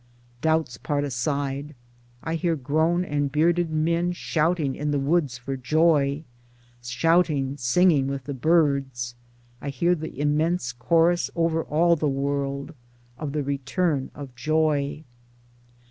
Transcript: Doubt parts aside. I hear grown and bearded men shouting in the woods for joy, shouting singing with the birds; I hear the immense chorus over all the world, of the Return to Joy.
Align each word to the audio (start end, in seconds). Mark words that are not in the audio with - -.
Doubt 0.41 0.79
parts 0.81 1.05
aside. 1.09 1.75
I 2.23 2.33
hear 2.33 2.55
grown 2.55 3.05
and 3.05 3.31
bearded 3.31 3.69
men 3.69 4.13
shouting 4.13 4.75
in 4.75 4.89
the 4.89 4.97
woods 4.97 5.37
for 5.37 5.55
joy, 5.55 6.23
shouting 6.81 7.55
singing 7.57 8.07
with 8.07 8.23
the 8.23 8.33
birds; 8.33 9.13
I 9.61 9.69
hear 9.69 9.93
the 9.93 10.19
immense 10.19 10.73
chorus 10.73 11.29
over 11.35 11.61
all 11.63 11.95
the 11.95 12.09
world, 12.09 12.73
of 13.19 13.31
the 13.33 13.43
Return 13.43 14.09
to 14.15 14.27
Joy. 14.35 15.03